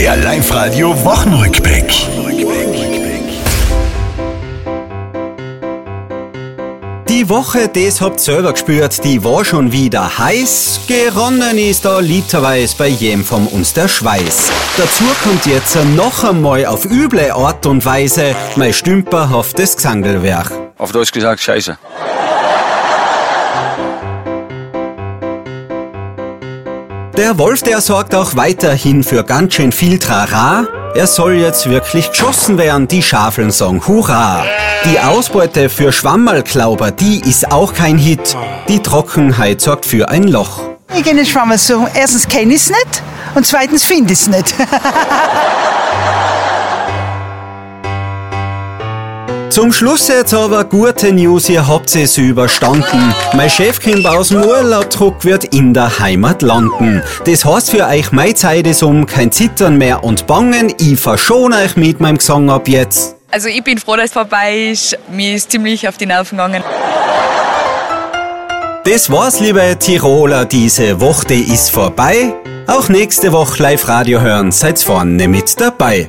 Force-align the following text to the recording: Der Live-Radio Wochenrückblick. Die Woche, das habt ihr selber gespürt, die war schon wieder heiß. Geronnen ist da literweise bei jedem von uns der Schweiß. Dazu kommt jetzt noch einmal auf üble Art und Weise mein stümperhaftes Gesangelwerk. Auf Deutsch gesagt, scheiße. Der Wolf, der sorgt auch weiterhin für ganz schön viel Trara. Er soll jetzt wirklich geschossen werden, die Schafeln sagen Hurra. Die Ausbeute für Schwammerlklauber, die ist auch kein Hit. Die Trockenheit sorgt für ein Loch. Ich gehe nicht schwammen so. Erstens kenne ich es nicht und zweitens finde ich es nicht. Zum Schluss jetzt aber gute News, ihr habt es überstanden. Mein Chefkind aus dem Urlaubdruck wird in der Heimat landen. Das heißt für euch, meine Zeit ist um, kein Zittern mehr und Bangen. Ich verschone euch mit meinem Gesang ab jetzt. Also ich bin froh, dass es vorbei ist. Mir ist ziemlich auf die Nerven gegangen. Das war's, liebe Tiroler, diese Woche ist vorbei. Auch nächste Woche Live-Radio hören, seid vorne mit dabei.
Der 0.00 0.16
Live-Radio 0.16 0.94
Wochenrückblick. 1.04 1.92
Die 7.06 7.28
Woche, 7.28 7.68
das 7.68 8.00
habt 8.00 8.14
ihr 8.14 8.18
selber 8.24 8.52
gespürt, 8.52 9.04
die 9.04 9.22
war 9.22 9.44
schon 9.44 9.72
wieder 9.72 10.18
heiß. 10.18 10.80
Geronnen 10.88 11.58
ist 11.58 11.84
da 11.84 12.00
literweise 12.00 12.74
bei 12.78 12.88
jedem 12.88 13.26
von 13.26 13.46
uns 13.48 13.74
der 13.74 13.88
Schweiß. 13.88 14.50
Dazu 14.78 15.04
kommt 15.22 15.44
jetzt 15.44 15.76
noch 15.94 16.24
einmal 16.24 16.64
auf 16.64 16.86
üble 16.86 17.30
Art 17.32 17.66
und 17.66 17.84
Weise 17.84 18.34
mein 18.56 18.72
stümperhaftes 18.72 19.76
Gesangelwerk. 19.76 20.50
Auf 20.78 20.92
Deutsch 20.92 21.12
gesagt, 21.12 21.42
scheiße. 21.42 21.76
Der 27.20 27.36
Wolf, 27.36 27.62
der 27.62 27.82
sorgt 27.82 28.14
auch 28.14 28.34
weiterhin 28.34 29.04
für 29.04 29.24
ganz 29.24 29.52
schön 29.52 29.72
viel 29.72 29.98
Trara. 29.98 30.66
Er 30.94 31.06
soll 31.06 31.34
jetzt 31.34 31.68
wirklich 31.68 32.08
geschossen 32.08 32.56
werden, 32.56 32.88
die 32.88 33.02
Schafeln 33.02 33.50
sagen 33.50 33.86
Hurra. 33.86 34.42
Die 34.86 34.98
Ausbeute 34.98 35.68
für 35.68 35.92
Schwammerlklauber, 35.92 36.90
die 36.92 37.20
ist 37.20 37.52
auch 37.52 37.74
kein 37.74 37.98
Hit. 37.98 38.34
Die 38.68 38.78
Trockenheit 38.78 39.60
sorgt 39.60 39.84
für 39.84 40.08
ein 40.08 40.28
Loch. 40.28 40.62
Ich 40.96 41.04
gehe 41.04 41.14
nicht 41.14 41.30
schwammen 41.30 41.58
so. 41.58 41.86
Erstens 41.92 42.26
kenne 42.26 42.54
ich 42.54 42.62
es 42.62 42.70
nicht 42.70 43.02
und 43.34 43.46
zweitens 43.46 43.84
finde 43.84 44.14
ich 44.14 44.20
es 44.20 44.26
nicht. 44.26 44.54
Zum 49.60 49.74
Schluss 49.74 50.08
jetzt 50.08 50.32
aber 50.32 50.64
gute 50.64 51.12
News, 51.12 51.50
ihr 51.50 51.68
habt 51.68 51.94
es 51.94 52.16
überstanden. 52.16 53.14
Mein 53.34 53.50
Chefkind 53.50 54.06
aus 54.06 54.28
dem 54.28 54.42
Urlaubdruck 54.42 55.22
wird 55.22 55.44
in 55.54 55.74
der 55.74 55.98
Heimat 55.98 56.40
landen. 56.40 57.02
Das 57.26 57.44
heißt 57.44 57.70
für 57.70 57.86
euch, 57.86 58.10
meine 58.10 58.34
Zeit 58.34 58.66
ist 58.66 58.82
um, 58.82 59.04
kein 59.04 59.30
Zittern 59.30 59.76
mehr 59.76 60.02
und 60.02 60.26
Bangen. 60.26 60.72
Ich 60.78 60.98
verschone 60.98 61.56
euch 61.58 61.76
mit 61.76 62.00
meinem 62.00 62.16
Gesang 62.16 62.48
ab 62.48 62.68
jetzt. 62.68 63.16
Also 63.30 63.48
ich 63.48 63.62
bin 63.62 63.76
froh, 63.76 63.96
dass 63.96 64.06
es 64.06 64.12
vorbei 64.14 64.70
ist. 64.70 64.96
Mir 65.10 65.34
ist 65.34 65.50
ziemlich 65.50 65.86
auf 65.86 65.98
die 65.98 66.06
Nerven 66.06 66.38
gegangen. 66.38 66.64
Das 68.84 69.10
war's, 69.10 69.40
liebe 69.40 69.76
Tiroler, 69.78 70.46
diese 70.46 71.02
Woche 71.02 71.34
ist 71.34 71.68
vorbei. 71.68 72.32
Auch 72.66 72.88
nächste 72.88 73.30
Woche 73.30 73.62
Live-Radio 73.62 74.22
hören, 74.22 74.52
seid 74.52 74.78
vorne 74.78 75.28
mit 75.28 75.60
dabei. 75.60 76.08